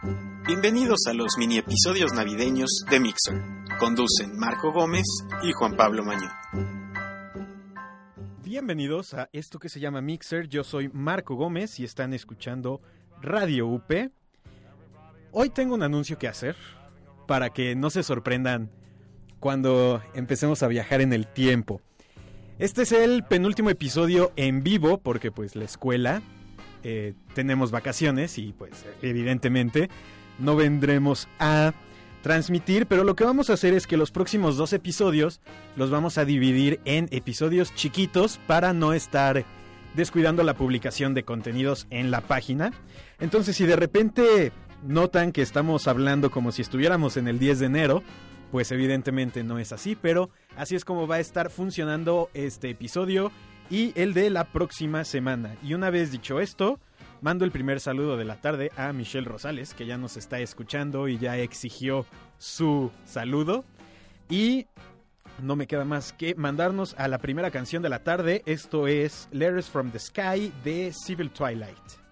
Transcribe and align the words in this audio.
Bienvenidos 0.00 1.00
a 1.08 1.12
los 1.12 1.36
mini 1.38 1.58
episodios 1.58 2.12
navideños 2.12 2.84
de 2.88 3.00
Mixer. 3.00 3.42
Conducen 3.80 4.38
Marco 4.38 4.72
Gómez 4.72 5.04
y 5.42 5.50
Juan 5.50 5.74
Pablo 5.76 6.04
Mañón. 6.04 6.30
Bienvenidos 8.44 9.14
a 9.14 9.28
esto 9.32 9.58
que 9.58 9.68
se 9.68 9.80
llama 9.80 10.00
Mixer. 10.00 10.46
Yo 10.48 10.62
soy 10.62 10.88
Marco 10.92 11.34
Gómez 11.34 11.80
y 11.80 11.84
están 11.84 12.14
escuchando 12.14 12.80
Radio 13.20 13.66
UP. 13.66 13.92
Hoy 15.32 15.50
tengo 15.50 15.74
un 15.74 15.82
anuncio 15.82 16.16
que 16.16 16.28
hacer 16.28 16.54
para 17.26 17.50
que 17.50 17.74
no 17.74 17.90
se 17.90 18.04
sorprendan 18.04 18.70
cuando 19.40 20.00
empecemos 20.14 20.62
a 20.62 20.68
viajar 20.68 21.00
en 21.00 21.12
el 21.12 21.26
tiempo. 21.26 21.80
Este 22.60 22.82
es 22.82 22.92
el 22.92 23.24
penúltimo 23.24 23.68
episodio 23.68 24.32
en 24.36 24.62
vivo 24.62 24.98
porque 24.98 25.32
pues 25.32 25.56
la 25.56 25.64
escuela 25.64 26.22
eh, 26.82 27.14
tenemos 27.34 27.70
vacaciones 27.70 28.38
y 28.38 28.52
pues 28.52 28.84
evidentemente 29.02 29.88
no 30.38 30.56
vendremos 30.56 31.28
a 31.38 31.72
transmitir, 32.22 32.86
pero 32.86 33.04
lo 33.04 33.16
que 33.16 33.24
vamos 33.24 33.50
a 33.50 33.54
hacer 33.54 33.74
es 33.74 33.86
que 33.86 33.96
los 33.96 34.10
próximos 34.10 34.56
dos 34.56 34.72
episodios 34.72 35.40
los 35.76 35.90
vamos 35.90 36.18
a 36.18 36.24
dividir 36.24 36.80
en 36.84 37.08
episodios 37.10 37.74
chiquitos 37.74 38.38
para 38.46 38.72
no 38.72 38.92
estar 38.92 39.44
descuidando 39.94 40.42
la 40.42 40.54
publicación 40.54 41.14
de 41.14 41.24
contenidos 41.24 41.86
en 41.90 42.10
la 42.10 42.20
página. 42.20 42.72
Entonces 43.20 43.56
si 43.56 43.66
de 43.66 43.76
repente 43.76 44.52
notan 44.82 45.32
que 45.32 45.42
estamos 45.42 45.88
hablando 45.88 46.30
como 46.30 46.52
si 46.52 46.62
estuviéramos 46.62 47.16
en 47.16 47.28
el 47.28 47.38
10 47.38 47.60
de 47.60 47.66
enero, 47.66 48.02
pues 48.50 48.72
evidentemente 48.72 49.44
no 49.44 49.58
es 49.58 49.72
así, 49.72 49.96
pero 49.96 50.30
así 50.56 50.74
es 50.74 50.84
como 50.84 51.06
va 51.06 51.16
a 51.16 51.20
estar 51.20 51.50
funcionando 51.50 52.30
este 52.34 52.70
episodio 52.70 53.30
y 53.70 53.92
el 54.00 54.14
de 54.14 54.30
la 54.30 54.44
próxima 54.44 55.04
semana. 55.04 55.56
Y 55.62 55.74
una 55.74 55.90
vez 55.90 56.10
dicho 56.10 56.40
esto, 56.40 56.78
mando 57.20 57.44
el 57.44 57.50
primer 57.50 57.80
saludo 57.80 58.16
de 58.16 58.24
la 58.24 58.40
tarde 58.40 58.70
a 58.76 58.92
Michelle 58.92 59.28
Rosales, 59.28 59.74
que 59.74 59.86
ya 59.86 59.98
nos 59.98 60.16
está 60.16 60.40
escuchando 60.40 61.08
y 61.08 61.18
ya 61.18 61.36
exigió 61.36 62.06
su 62.38 62.90
saludo. 63.04 63.64
Y 64.28 64.66
no 65.42 65.56
me 65.56 65.66
queda 65.66 65.84
más 65.84 66.12
que 66.12 66.34
mandarnos 66.34 66.94
a 66.98 67.08
la 67.08 67.18
primera 67.18 67.50
canción 67.50 67.82
de 67.82 67.88
la 67.88 68.02
tarde. 68.02 68.42
Esto 68.46 68.86
es 68.86 69.28
Letters 69.32 69.68
from 69.68 69.90
the 69.90 69.98
Sky 69.98 70.52
de 70.64 70.92
Civil 70.92 71.30
Twilight. 71.30 72.07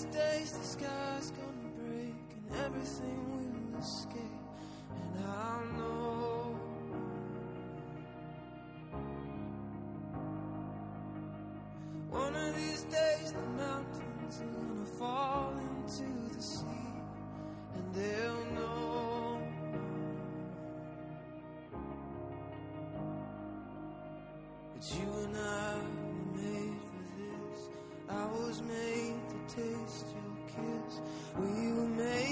These 0.00 0.14
days 0.14 0.52
the 0.52 0.64
sky's 0.64 1.30
gonna 1.32 1.70
break 1.76 2.14
and 2.32 2.64
everything 2.64 3.20
will 3.32 3.78
escape 3.78 4.16
and 4.90 5.24
I'll 5.26 5.66
know 5.78 6.56
One 12.08 12.34
of 12.34 12.56
these 12.56 12.84
days 12.84 13.32
the 13.32 13.46
mountains 13.62 14.40
are 14.40 14.46
gonna 14.46 14.86
fall 14.98 15.52
into 15.58 16.34
the 16.34 16.42
sea 16.42 16.66
and 17.74 17.94
they'll 17.94 18.44
know 18.54 19.42
that 24.74 24.94
you 24.94 25.12
and 25.24 25.36
I 25.36 25.74
were 25.76 26.40
made 26.40 26.80
for 26.88 27.02
this. 27.18 27.68
I 28.08 28.26
was 28.26 28.62
made 28.62 28.89
taste 29.56 30.06
your 30.14 30.32
kiss. 30.46 31.00
We 31.36 31.72
were 31.72 31.88
made 31.88 32.29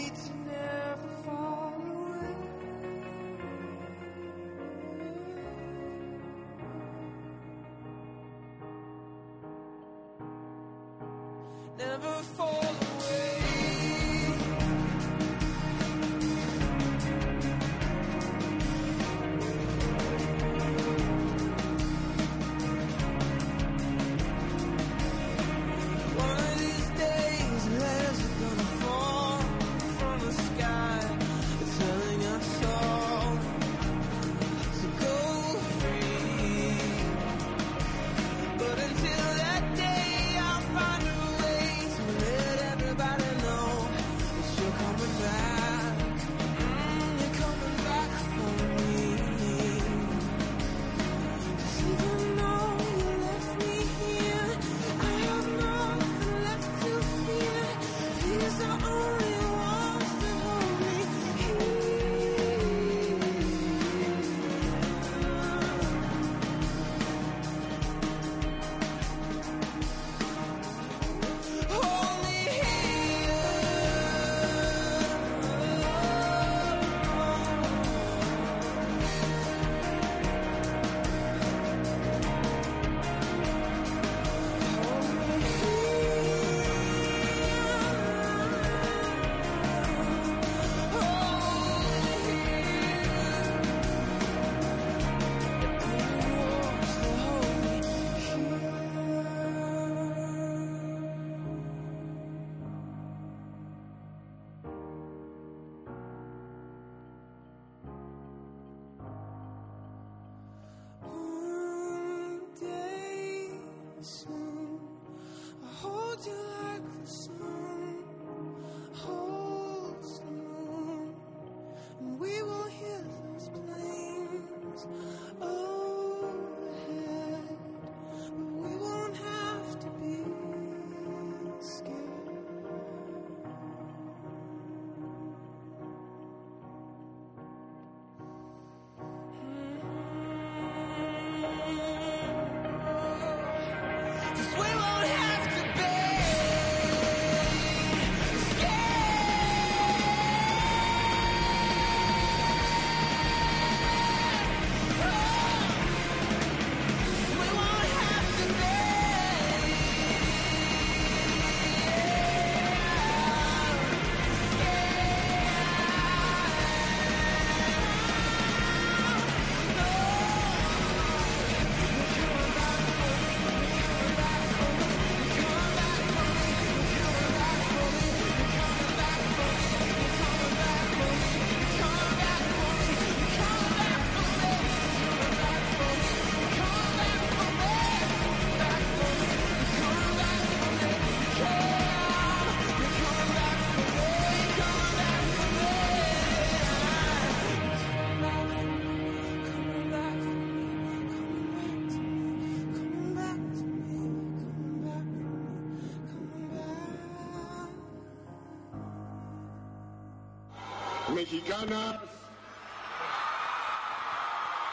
mexicanas 211.18 211.96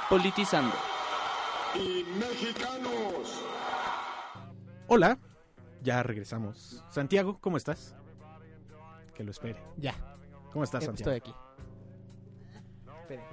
Politizando. 0.08 0.76
y 1.74 2.04
mexicanos. 2.20 3.42
Hola, 4.88 5.18
ya 5.82 6.04
regresamos. 6.04 6.84
Santiago, 6.92 7.40
¿cómo 7.42 7.58
estás? 7.58 7.96
Que 9.16 9.24
lo 9.24 9.32
espere. 9.32 9.60
Ya, 9.78 9.96
¿Cómo 10.54 10.64
estás, 10.64 10.84
eh, 10.84 10.86
Santiago? 10.86 11.12
estoy 11.12 11.34
aquí. 11.34 11.40
Espere. 13.02 13.24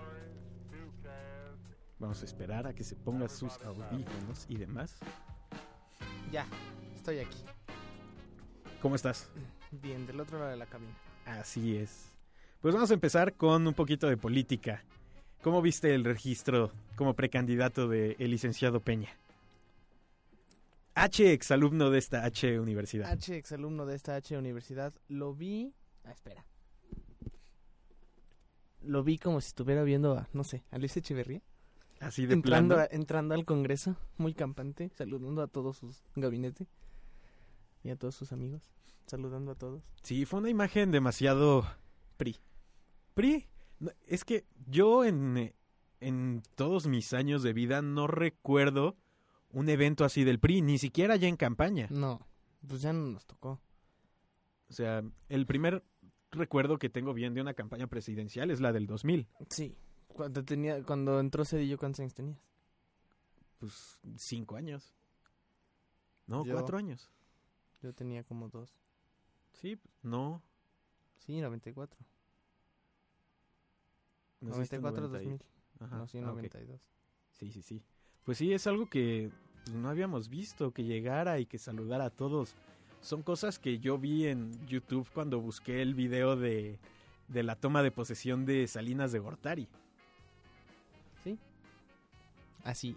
Vamos 1.98 2.22
a 2.22 2.24
esperar 2.24 2.66
a 2.66 2.74
que 2.74 2.82
se 2.82 2.96
ponga 2.96 3.28
sus 3.28 3.52
audífonos 3.62 4.46
y 4.48 4.56
demás. 4.56 4.96
Ya, 6.30 6.46
estoy 6.96 7.18
aquí. 7.18 7.44
¿Cómo 8.80 8.94
estás? 8.94 9.28
Bien, 9.70 10.06
del 10.06 10.18
otro 10.18 10.38
lado 10.38 10.50
de 10.50 10.56
la 10.56 10.66
cabina. 10.66 10.94
Así 11.26 11.76
es. 11.76 12.11
Pues 12.62 12.74
vamos 12.74 12.90
a 12.90 12.94
empezar 12.94 13.34
con 13.34 13.66
un 13.66 13.74
poquito 13.74 14.06
de 14.08 14.16
política. 14.16 14.82
¿Cómo 15.42 15.60
viste 15.60 15.94
el 15.94 16.04
registro 16.04 16.70
como 16.96 17.14
precandidato 17.14 17.88
del 17.88 18.16
licenciado 18.18 18.80
Peña? 18.80 19.10
H, 20.94 21.32
exalumno 21.32 21.90
de 21.90 21.98
esta 21.98 22.24
H 22.24 22.60
universidad. 22.60 23.10
H, 23.10 23.36
exalumno 23.36 23.84
de 23.86 23.96
esta 23.96 24.14
H 24.14 24.36
universidad, 24.38 24.92
lo 25.08 25.34
vi... 25.34 25.72
Ah, 26.04 26.12
espera. 26.12 26.44
Lo 28.82 29.02
vi 29.02 29.18
como 29.18 29.40
si 29.40 29.48
estuviera 29.48 29.82
viendo 29.82 30.16
a, 30.16 30.28
no 30.32 30.44
sé, 30.44 30.62
a 30.70 30.78
Luis 30.78 30.96
Echeverría. 30.96 31.40
Así 32.00 32.26
de 32.26 32.34
Entrando, 32.34 32.74
plano. 32.76 32.88
a- 32.90 32.94
entrando 32.94 33.34
al 33.34 33.44
Congreso, 33.44 33.96
muy 34.18 34.34
campante, 34.34 34.90
saludando 34.96 35.40
a 35.42 35.46
todos 35.46 35.78
sus 35.78 36.02
gabinete 36.16 36.66
y 37.84 37.90
a 37.90 37.96
todos 37.96 38.14
sus 38.14 38.32
amigos. 38.32 38.62
Saludando 39.06 39.52
a 39.52 39.54
todos. 39.54 39.82
Sí, 40.02 40.24
fue 40.26 40.40
una 40.40 40.50
imagen 40.50 40.90
demasiado 40.90 41.64
PRI. 42.16 42.36
PRI. 43.12 43.46
Es 44.06 44.24
que 44.24 44.44
yo 44.66 45.04
en, 45.04 45.54
en 46.00 46.42
todos 46.54 46.86
mis 46.86 47.12
años 47.12 47.42
de 47.42 47.52
vida 47.52 47.82
no 47.82 48.06
recuerdo 48.06 48.96
un 49.50 49.68
evento 49.68 50.04
así 50.04 50.24
del 50.24 50.38
PRI, 50.38 50.62
ni 50.62 50.78
siquiera 50.78 51.16
ya 51.16 51.28
en 51.28 51.36
campaña. 51.36 51.88
No, 51.90 52.26
pues 52.66 52.82
ya 52.82 52.92
no 52.92 53.06
nos 53.08 53.26
tocó. 53.26 53.60
O 54.68 54.72
sea, 54.72 55.02
el 55.28 55.46
primer 55.46 55.84
recuerdo 56.30 56.78
que 56.78 56.88
tengo 56.88 57.12
bien 57.12 57.34
de 57.34 57.40
una 57.42 57.54
campaña 57.54 57.86
presidencial 57.88 58.50
es 58.50 58.60
la 58.60 58.72
del 58.72 58.86
2000. 58.86 59.28
Sí, 59.50 59.76
cuando, 60.08 60.44
tenía, 60.44 60.82
cuando 60.82 61.20
entró 61.20 61.44
Cedillo, 61.44 61.76
¿cuántos 61.76 62.00
años 62.00 62.14
tenías? 62.14 62.38
Pues 63.58 64.00
cinco 64.16 64.56
años. 64.56 64.94
No, 66.26 66.44
Yo- 66.44 66.54
cuatro 66.54 66.78
años. 66.78 67.10
Yo 67.82 67.92
tenía 67.92 68.22
como 68.24 68.48
dos. 68.48 68.78
Sí, 69.52 69.78
no. 70.02 70.42
Sí, 71.18 71.40
94. 71.40 71.98
Naciste 74.42 74.76
en 74.76 74.82
94, 74.82 75.08
90 75.08 75.22
y- 75.22 75.38
2000. 75.38 75.46
Ajá, 75.80 75.96
No, 75.98 76.06
sí, 76.06 76.18
ah, 76.18 76.30
ok. 76.30 76.36
92. 76.36 76.80
Sí, 77.30 77.50
sí, 77.52 77.62
sí. 77.62 77.82
Pues 78.24 78.38
sí, 78.38 78.52
es 78.52 78.66
algo 78.66 78.86
que 78.88 79.30
pues, 79.64 79.74
no 79.76 79.88
habíamos 79.88 80.28
visto, 80.28 80.72
que 80.72 80.84
llegara 80.84 81.38
y 81.40 81.46
que 81.46 81.58
saludara 81.58 82.06
a 82.06 82.10
todos. 82.10 82.54
Son 83.00 83.22
cosas 83.22 83.58
que 83.58 83.78
yo 83.80 83.98
vi 83.98 84.26
en 84.26 84.52
YouTube 84.66 85.08
cuando 85.12 85.40
busqué 85.40 85.82
el 85.82 85.94
video 85.94 86.36
de, 86.36 86.78
de 87.28 87.42
la 87.42 87.56
toma 87.56 87.82
de 87.82 87.90
posesión 87.90 88.44
de 88.46 88.66
Salinas 88.68 89.10
de 89.12 89.18
Gortari. 89.18 89.68
Así. 92.64 92.96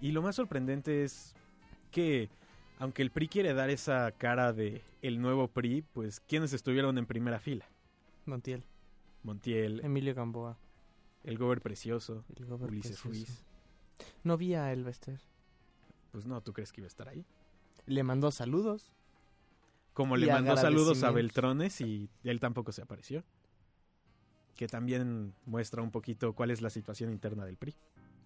Y 0.00 0.12
lo 0.12 0.22
más 0.22 0.36
sorprendente 0.36 1.02
es 1.02 1.34
que, 1.90 2.28
aunque 2.78 3.02
el 3.02 3.10
PRI 3.10 3.28
quiere 3.28 3.54
dar 3.54 3.70
esa 3.70 4.12
cara 4.12 4.52
de 4.52 4.82
el 5.02 5.20
nuevo 5.20 5.48
PRI, 5.48 5.82
pues 5.82 6.20
quienes 6.20 6.52
estuvieron 6.52 6.96
en 6.98 7.06
primera 7.06 7.40
fila. 7.40 7.66
Montiel. 8.24 8.64
Montiel, 9.26 9.80
Emilio 9.84 10.14
Gamboa. 10.14 10.56
el 11.24 11.36
Gober 11.36 11.60
Precioso, 11.60 12.24
El 12.36 12.46
Gober 12.46 12.70
Ulises. 12.70 13.02
Ruiz. 13.02 13.44
No 14.22 14.36
vi 14.36 14.54
a 14.54 14.72
Elvester. 14.72 15.20
Pues 16.12 16.26
no, 16.26 16.40
¿tú 16.40 16.52
crees 16.52 16.72
que 16.72 16.80
iba 16.80 16.86
a 16.86 16.88
estar 16.88 17.08
ahí? 17.08 17.24
Le 17.86 18.02
mandó 18.04 18.30
saludos. 18.30 18.92
Como 19.94 20.16
le 20.16 20.30
mandó 20.30 20.56
saludos 20.56 21.02
a. 21.02 21.10
Beltrones 21.10 21.80
y 21.80 22.08
él 22.22 22.38
tampoco 22.38 22.70
se 22.70 22.82
apareció. 22.82 23.24
Que 24.54 24.68
también 24.68 25.34
muestra 25.44 25.82
un 25.82 25.90
poquito 25.90 26.32
cuál 26.34 26.50
es 26.50 26.62
la 26.62 26.70
situación 26.70 27.10
interna 27.10 27.44
del 27.44 27.56
PRI. 27.56 27.74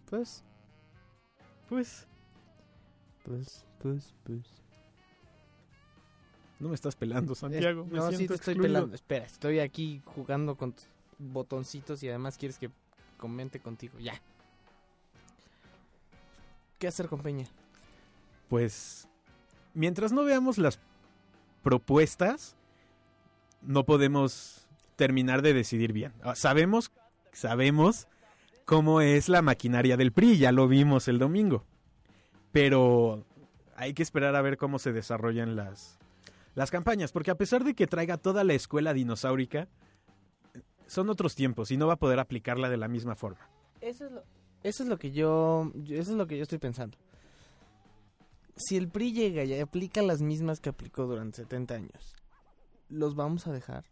Pues, 0.09 0.45
Pues, 1.69 2.07
pues, 3.25 3.65
pues, 3.81 4.15
pues. 4.25 4.63
No 6.61 6.69
me 6.69 6.75
estás 6.75 6.95
pelando, 6.95 7.35
Santiago. 7.35 7.83
Es- 7.85 7.91
me 7.91 7.99
no, 7.99 8.13
sí 8.13 8.27
te 8.29 8.35
estoy 8.35 8.55
pelando. 8.55 8.95
Espera, 8.95 9.25
estoy 9.25 9.59
aquí 9.59 10.03
jugando 10.05 10.55
con 10.57 10.73
tus 10.73 10.87
botoncitos 11.19 12.03
y 12.03 12.09
además 12.09 12.37
quieres 12.39 12.59
que 12.59 12.71
comente 13.19 13.61
contigo. 13.61 13.99
Ya. 13.99 14.21
¿Qué 16.79 16.87
hacer 16.89 17.09
con 17.09 17.21
Peña? 17.21 17.47
Pues, 18.49 19.09
mientras 19.75 20.13
no 20.13 20.25
veamos 20.25 20.59
las 20.59 20.79
propuestas, 21.63 22.57
no 23.63 23.85
podemos 23.85 24.67
terminar 24.97 25.43
de 25.43 25.53
decidir 25.55 25.93
bien. 25.93 26.13
Ah, 26.23 26.35
Sabemos, 26.35 26.91
sabemos 27.33 28.07
cómo 28.65 29.01
es 29.03 29.29
la 29.29 29.43
maquinaria 29.43 29.97
del 29.97 30.13
PRI, 30.13 30.39
ya 30.39 30.53
lo 30.53 30.69
vimos 30.69 31.07
el 31.09 31.19
domingo. 31.19 31.65
Pero 32.53 33.25
hay 33.77 33.93
que 33.95 34.03
esperar 34.03 34.35
a 34.35 34.43
ver 34.43 34.57
cómo 34.57 34.79
se 34.79 34.93
desarrollan 34.93 35.57
las, 35.57 35.99
las 36.55 36.71
campañas, 36.71 37.13
porque 37.13 37.31
a 37.31 37.37
pesar 37.37 37.65
de 37.65 37.75
que 37.75 37.87
traiga 37.87 38.17
toda 38.19 38.45
la 38.45 38.55
escuela 38.55 38.93
dinosaurica, 38.93 39.69
son 40.87 41.09
otros 41.11 41.35
tiempos 41.35 41.71
y 41.71 41.77
no 41.77 41.87
va 41.87 41.95
a 41.95 41.99
poder 41.99 42.19
aplicarla 42.19 42.69
de 42.69 42.77
la 42.77 42.89
misma 42.89 43.15
forma. 43.15 43.49
Eso 43.81 44.07
es 44.07 44.13
lo, 44.13 44.25
eso 44.65 44.83
es 44.83 44.89
lo 44.89 44.99
que 44.99 45.13
yo, 45.13 45.71
yo- 45.75 45.97
eso 45.97 46.11
es 46.13 46.17
lo 46.17 46.27
que 46.27 46.37
yo 46.37 46.43
estoy 46.43 46.59
pensando. 46.59 46.99
Si 48.57 48.77
el 48.77 48.89
PRI 48.89 49.13
llega 49.13 49.45
y 49.45 49.59
aplica 49.59 50.03
las 50.03 50.21
mismas 50.21 50.61
que 50.61 50.69
aplicó 50.69 51.07
durante 51.07 51.37
70 51.43 51.75
años, 51.75 52.15
¿los 52.89 53.15
vamos 53.15 53.47
a 53.47 53.53
dejar? 53.53 53.85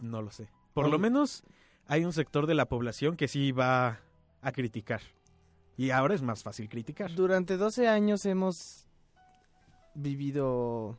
No 0.00 0.20
lo 0.20 0.30
sé. 0.30 0.48
Por 0.74 0.84
Oye. 0.84 0.92
lo 0.92 0.98
menos 0.98 1.44
hay 1.86 2.04
un 2.04 2.12
sector 2.12 2.46
de 2.46 2.54
la 2.54 2.66
población 2.68 3.16
que 3.16 3.26
sí 3.28 3.52
va 3.52 4.00
a 4.42 4.52
criticar. 4.52 5.00
Y 5.76 5.90
ahora 5.90 6.14
es 6.14 6.22
más 6.22 6.42
fácil 6.42 6.68
criticar. 6.68 7.14
Durante 7.14 7.56
12 7.56 7.88
años 7.88 8.26
hemos 8.26 8.86
vivido 9.94 10.98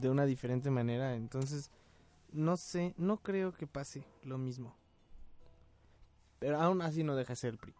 de 0.00 0.10
una 0.10 0.26
diferente 0.26 0.70
manera, 0.70 1.14
entonces 1.14 1.70
no 2.32 2.56
sé, 2.56 2.94
no 2.96 3.18
creo 3.18 3.52
que 3.52 3.66
pase 3.66 4.04
lo 4.22 4.38
mismo. 4.38 4.76
Pero 6.38 6.60
aún 6.60 6.82
así 6.82 7.02
no 7.02 7.16
deja 7.16 7.32
de 7.32 7.36
ser 7.36 7.50
el 7.50 7.58
PRI. 7.58 7.74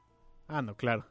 Ah, 0.48 0.62
no, 0.62 0.76
claro. 0.76 1.06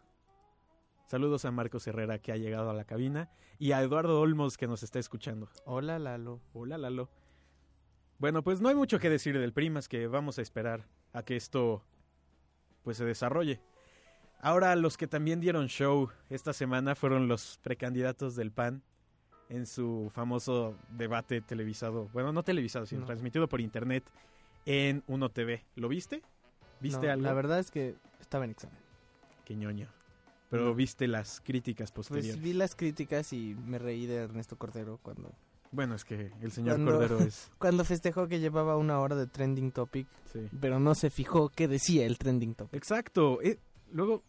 Saludos 1.05 1.45
a 1.45 1.51
Marcos 1.51 1.87
Herrera 1.87 2.19
que 2.19 2.33
ha 2.33 2.37
llegado 2.37 2.69
a 2.69 2.73
la 2.73 2.83
cabina 2.83 3.29
y 3.59 3.71
a 3.71 3.81
Eduardo 3.81 4.19
Olmos 4.19 4.57
que 4.57 4.67
nos 4.67 4.83
está 4.83 4.99
escuchando. 4.99 5.49
Hola 5.65 5.99
Lalo. 5.99 6.41
Hola, 6.53 6.77
Lalo. 6.77 7.09
Bueno, 8.19 8.43
pues 8.43 8.59
no 8.59 8.67
hay 8.67 8.75
mucho 8.75 8.99
que 8.99 9.09
decir 9.09 9.37
del 9.39 9.53
PRI 9.53 9.69
más 9.69 9.87
que 9.87 10.07
vamos 10.07 10.39
a 10.39 10.41
esperar 10.41 10.87
a 11.13 11.23
que 11.23 11.37
esto 11.37 11.83
pues 12.83 12.97
se 12.97 13.05
desarrolle. 13.05 13.61
Ahora 14.41 14.75
los 14.75 14.97
que 14.97 15.07
también 15.07 15.39
dieron 15.39 15.67
show 15.67 16.09
esta 16.29 16.51
semana 16.51 16.95
fueron 16.95 17.27
los 17.27 17.59
precandidatos 17.59 18.35
del 18.35 18.51
PAN 18.51 18.83
en 19.49 19.65
su 19.65 20.11
famoso 20.13 20.75
debate 20.89 21.41
televisado, 21.41 22.09
bueno, 22.13 22.31
no 22.33 22.43
televisado, 22.43 22.85
sino 22.85 23.01
No. 23.01 23.07
transmitido 23.07 23.47
por 23.47 23.61
internet 23.61 24.03
en 24.65 25.03
Uno 25.07 25.29
TV. 25.29 25.63
¿Lo 25.75 25.87
viste? 25.87 26.21
¿Viste 26.81 27.07
No, 27.07 27.13
algo? 27.13 27.23
La 27.25 27.33
verdad 27.33 27.59
es 27.59 27.71
que 27.71 27.95
estaba 28.19 28.45
en 28.45 28.51
examen. 28.51 28.77
Qué 29.45 29.55
ñoño. 29.55 29.87
Pero 30.49 30.65
No. 30.65 30.75
viste 30.75 31.07
las 31.07 31.41
críticas 31.41 31.91
posteriores. 31.91 32.31
Pues 32.35 32.43
vi 32.43 32.53
las 32.53 32.75
críticas 32.75 33.33
y 33.33 33.55
me 33.65 33.79
reí 33.79 34.05
de 34.05 34.15
Ernesto 34.15 34.57
Cordero 34.57 34.99
cuando 35.01 35.31
Bueno, 35.71 35.95
es 35.95 36.05
que 36.05 36.31
el 36.41 36.51
señor 36.53 36.75
Cuando- 36.75 36.91
Cordero 36.93 37.19
es... 37.19 37.51
cuando 37.59 37.83
festejó 37.83 38.27
que 38.29 38.39
llevaba 38.39 38.77
una 38.77 38.99
hora 38.99 39.15
de 39.17 39.27
trending 39.27 39.71
topic, 39.71 40.07
sí. 40.31 40.47
pero 40.61 40.79
no 40.79 40.95
se 40.95 41.09
fijó 41.09 41.49
qué 41.49 41.67
decía 41.67 42.05
el 42.05 42.17
trending 42.17 42.55
topic. 42.55 42.73
Exacto. 42.75 43.41
eh, 43.41 43.59
luego, 43.91 44.23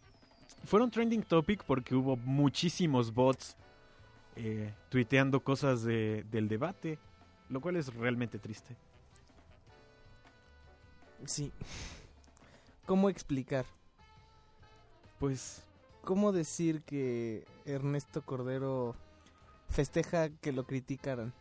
fueron 0.65 0.91
trending 0.91 1.23
topic 1.23 1.63
porque 1.65 1.95
hubo 1.95 2.17
muchísimos 2.17 3.15
bots 3.15 3.57
eh, 4.39 4.73
tuiteando 4.89 5.41
cosas 5.43 5.83
de- 5.83 6.25
del 6.31 6.49
debate, 6.49 6.99
lo 7.49 7.61
cual 7.61 7.77
es 7.77 7.93
realmente 7.95 8.39
triste. 8.39 8.77
Sí. 11.25 11.53
¿Cómo 12.87 13.11
explicar? 13.11 13.67
Pues, 15.19 15.63
¿Cómo 16.05 16.33
decir 16.33 16.83
que 16.83 17.45
Ernesto 17.67 18.23
Cordero 18.23 18.95
festeja 19.69 20.31
que 20.31 20.53
lo 20.53 20.65
criticaran? 20.65 21.35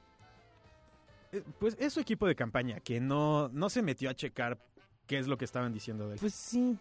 eh, 1.34 1.44
pues 1.60 1.76
es 1.80 1.92
su 1.94 2.00
equipo 2.00 2.26
de 2.26 2.36
campaña 2.36 2.80
que 2.80 3.00
no, 3.02 3.50
no 3.50 3.70
se 3.70 3.82
metió 3.82 4.10
a 4.10 4.14
checar 4.16 4.58
qué 5.08 5.20
es 5.20 5.28
lo 5.28 5.38
que 5.38 5.44
estaban 5.46 5.74
diciendo 5.74 6.08
de 6.08 6.14
él. 6.14 6.20
Pues 6.20 6.34
sí. 6.34 6.78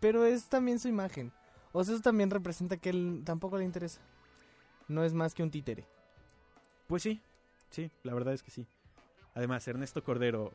Pero 0.00 0.24
es 0.24 0.48
también 0.48 0.78
su 0.78 0.88
imagen. 0.88 1.30
O 1.72 1.84
sea, 1.84 1.94
eso 1.94 2.02
también 2.02 2.30
representa 2.30 2.76
que 2.76 2.90
él 2.90 3.22
tampoco 3.24 3.58
le 3.58 3.64
interesa. 3.64 4.00
No 4.90 5.04
es 5.04 5.14
más 5.14 5.34
que 5.34 5.44
un 5.44 5.52
títere. 5.52 5.86
Pues 6.88 7.04
sí, 7.04 7.22
sí, 7.70 7.92
la 8.02 8.12
verdad 8.12 8.34
es 8.34 8.42
que 8.42 8.50
sí. 8.50 8.66
Además, 9.34 9.66
Ernesto 9.68 10.02
Cordero 10.02 10.52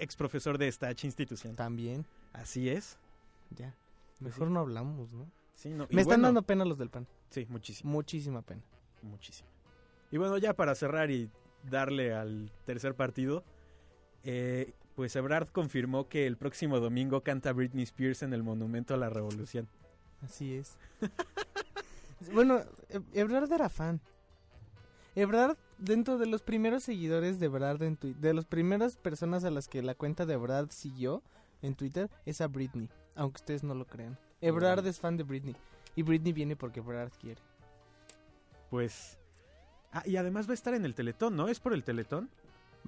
ex 0.00 0.16
profesor 0.16 0.58
de 0.58 0.66
esta 0.66 0.88
H 0.88 1.06
institución. 1.06 1.54
También, 1.54 2.04
Así 2.32 2.68
es. 2.68 2.98
ya. 3.50 3.72
Mejor 4.18 4.50
no 4.50 4.58
hablamos, 4.60 5.12
¿no? 5.12 5.30
Sí, 5.54 5.70
no, 5.70 5.86
Me 5.90 6.02
están 6.02 6.22
dando 6.22 6.42
pena 6.42 6.64
los 6.64 6.76
del 6.76 6.90
PAN. 6.90 7.06
Sí, 7.30 7.46
muchísimo, 7.48 7.92
Muchísima 7.92 8.42
pena. 8.42 8.62
muchísimo. 9.02 9.48
Y 10.10 10.16
bueno, 10.16 10.38
ya 10.38 10.54
para 10.54 10.74
cerrar 10.74 11.12
y 11.12 11.30
darle 11.62 12.12
al 12.14 12.50
tercer 12.66 12.96
partido, 12.96 13.44
eh, 14.24 14.72
pues 14.96 15.14
Ebrard 15.14 15.50
confirmó 15.50 16.08
que 16.08 16.26
el 16.26 16.36
próximo 16.36 16.80
domingo 16.80 17.22
canta 17.22 17.52
Britney 17.52 17.84
Spears 17.84 18.24
en 18.24 18.32
el 18.32 18.42
Monumento 18.42 18.94
a 18.94 18.96
la 18.96 19.08
Revolución. 19.08 19.68
Así 20.20 20.54
es. 20.54 20.76
bueno, 22.32 22.60
E- 22.88 23.00
Ebrard 23.14 23.52
era 23.52 23.68
fan. 23.68 24.00
Ebrard, 25.14 25.56
dentro 25.78 26.18
de 26.18 26.26
los 26.26 26.42
primeros 26.42 26.84
seguidores 26.84 27.40
de 27.40 27.46
Ebrard 27.46 27.82
en 27.82 27.96
Twitter, 27.96 28.20
de 28.20 28.34
las 28.34 28.44
primeras 28.44 28.96
personas 28.96 29.44
a 29.44 29.50
las 29.50 29.66
que 29.68 29.82
la 29.82 29.94
cuenta 29.94 30.26
de 30.26 30.34
Ebrard 30.34 30.70
siguió 30.70 31.22
en 31.62 31.74
Twitter, 31.74 32.08
es 32.24 32.40
a 32.40 32.46
Britney. 32.46 32.88
Aunque 33.16 33.38
ustedes 33.38 33.64
no 33.64 33.74
lo 33.74 33.86
crean. 33.86 34.16
Ebrard 34.40 34.86
es 34.86 35.00
fan 35.00 35.16
de 35.16 35.24
Britney. 35.24 35.56
Y 35.96 36.02
Britney 36.02 36.32
viene 36.32 36.54
porque 36.54 36.80
Ebrard 36.80 37.10
quiere. 37.20 37.40
Pues... 38.70 39.18
Ah, 39.90 40.02
y 40.04 40.16
además 40.16 40.46
va 40.46 40.52
a 40.52 40.54
estar 40.54 40.74
en 40.74 40.84
el 40.84 40.94
Teletón, 40.94 41.34
¿no? 41.34 41.48
¿Es 41.48 41.58
por 41.58 41.72
el 41.72 41.82
Teletón? 41.82 42.28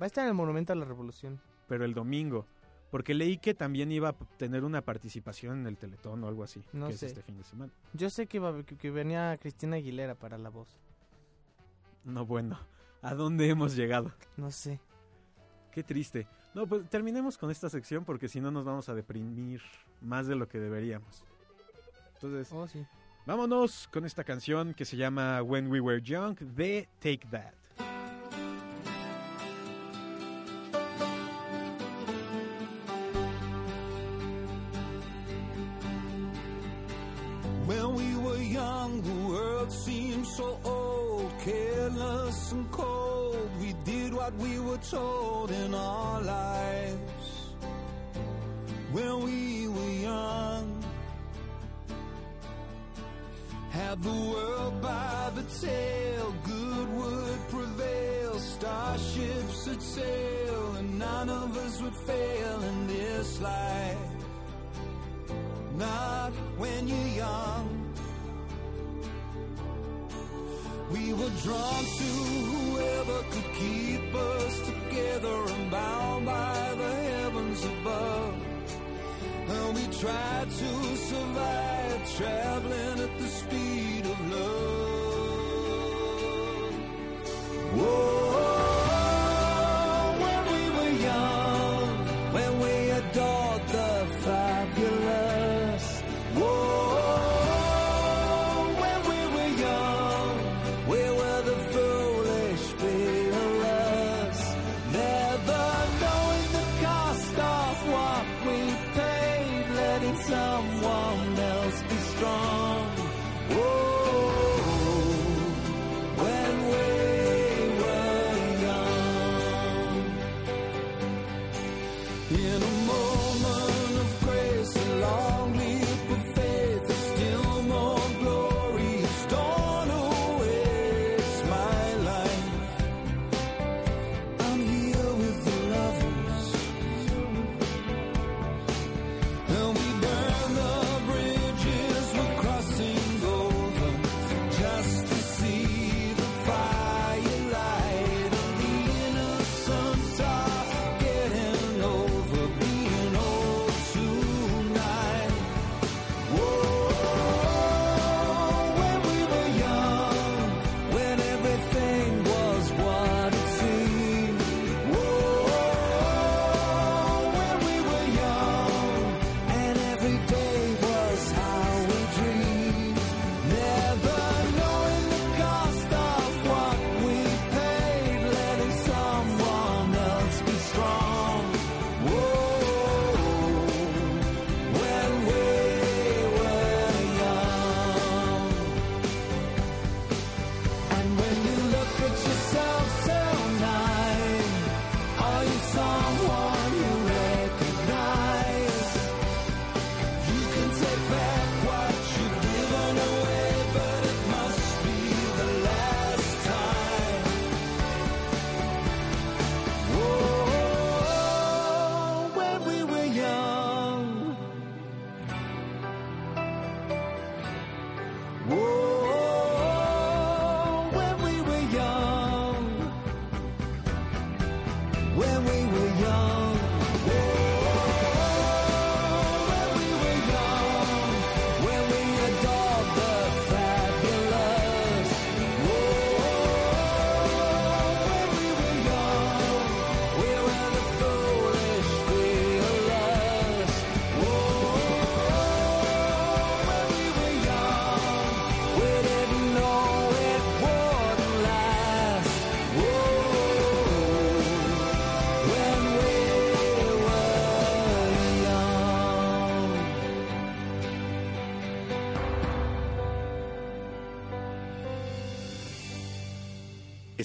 Va 0.01 0.05
a 0.05 0.07
estar 0.07 0.23
en 0.23 0.29
el 0.29 0.35
Monumento 0.35 0.73
a 0.73 0.77
la 0.77 0.85
Revolución. 0.85 1.41
Pero 1.67 1.85
el 1.85 1.95
domingo. 1.95 2.47
Porque 2.91 3.15
leí 3.15 3.39
que 3.39 3.55
también 3.55 3.93
iba 3.93 4.09
a 4.09 4.13
tener 4.37 4.65
una 4.65 4.83
participación 4.83 5.61
en 5.61 5.67
el 5.67 5.77
Teletón 5.77 6.25
o 6.25 6.29
algo 6.29 6.43
así. 6.43 6.63
No 6.73 6.89
que 6.89 6.95
sé. 6.95 7.07
es 7.07 7.13
este 7.13 7.23
fin 7.23 7.37
de 7.39 7.45
semana. 7.45 7.73
Yo 7.93 8.11
sé 8.11 8.27
que, 8.27 8.39
va- 8.41 8.63
que, 8.65 8.77
que 8.77 8.91
venía 8.91 9.37
Cristina 9.41 9.77
Aguilera 9.77 10.15
para 10.17 10.39
la 10.39 10.49
voz. 10.51 10.77
No, 12.05 12.27
bueno. 12.27 12.59
¿A 13.03 13.15
dónde 13.15 13.49
hemos 13.49 13.77
llegado? 13.77 14.13
No 14.37 14.51
sé. 14.51 14.81
Qué 15.73 15.83
triste. 15.85 16.27
No, 16.53 16.67
pues 16.67 16.89
terminemos 16.91 17.39
con 17.39 17.51
esta 17.51 17.71
sección 17.71 18.05
porque 18.05 18.27
si 18.29 18.41
no 18.41 18.51
nos 18.51 18.65
vamos 18.65 18.89
a 18.89 18.95
deprimir 18.95 19.63
más 20.01 20.27
de 20.27 20.35
lo 20.35 20.49
que 20.49 20.59
deberíamos. 20.59 21.25
Entonces, 22.15 22.51
Oh, 22.53 22.67
sí. 22.67 22.85
vámonos 23.25 23.89
con 23.93 24.05
esta 24.05 24.25
canción 24.25 24.75
que 24.75 24.85
se 24.85 24.97
llama 24.97 25.41
When 25.43 25.69
We 25.71 25.81
Were 25.81 26.03
Young 26.03 26.37
de 26.39 26.89
Take 26.99 27.21
That. 27.31 27.55
When 37.71 37.95
we 37.95 38.17
were 38.17 38.43
young, 38.43 39.00
the 39.00 39.29
world 39.29 39.71
seemed 39.71 40.27
so 40.27 40.59
old, 40.65 41.33
careless 41.39 42.50
and 42.50 42.69
cold. 42.73 43.49
We 43.61 43.75
did 43.85 44.12
what 44.12 44.35
we 44.39 44.59
were 44.59 44.79
told 44.79 45.53
in 45.53 45.73
our 45.73 46.21
lives. 46.21 47.53
When 48.91 49.21
we 49.23 49.69
were 49.69 49.95
young, 50.11 50.85
had 53.71 54.03
the 54.03 54.19
world 54.33 54.83
by 54.83 55.31
the 55.37 55.45
tail, 55.65 56.35
good 56.43 56.89
would 56.99 57.41
prevail, 57.50 58.39
starships 58.41 59.69
would 59.69 59.81
sail, 59.81 60.75
and 60.75 60.99
none 60.99 61.31
of 61.31 61.57
us 61.57 61.81
would 61.81 61.95
fail 61.95 62.62
in 62.65 62.89
this 62.89 63.41
life 63.41 64.10
not 66.31 66.59
when 66.59 66.89
you're 66.89 67.15
young. 67.17 67.95
We 70.93 71.13
were 71.13 71.31
drawn 71.43 71.85
to 71.85 72.11
whoever 72.51 73.23
could 73.31 73.53
keep 73.55 74.15
us 74.15 74.61
together 74.61 75.55
and 75.55 75.71
bound 75.71 76.27
by 76.27 76.75
the 76.77 76.93
heavens 76.93 77.65
above. 77.65 78.35
And 79.49 79.75
we 79.75 79.99
tried 79.99 80.51
to 80.51 80.97
survive 80.97 82.17
traveling 82.17 83.01
at 83.01 83.19
the 83.19 83.29
speed 83.29 83.70